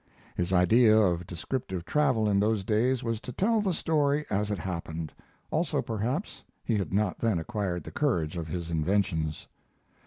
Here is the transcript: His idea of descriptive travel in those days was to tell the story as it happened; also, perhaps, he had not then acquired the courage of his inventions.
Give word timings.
His 0.35 0.51
idea 0.51 0.97
of 0.99 1.27
descriptive 1.27 1.85
travel 1.85 2.27
in 2.27 2.39
those 2.39 2.63
days 2.63 3.03
was 3.03 3.21
to 3.21 3.31
tell 3.31 3.61
the 3.61 3.71
story 3.71 4.25
as 4.31 4.49
it 4.49 4.57
happened; 4.57 5.13
also, 5.51 5.79
perhaps, 5.79 6.43
he 6.63 6.75
had 6.75 6.91
not 6.91 7.19
then 7.19 7.37
acquired 7.37 7.83
the 7.83 7.91
courage 7.91 8.35
of 8.35 8.47
his 8.47 8.71
inventions. 8.71 9.47